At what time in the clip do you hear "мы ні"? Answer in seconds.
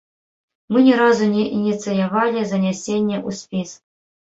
0.71-0.93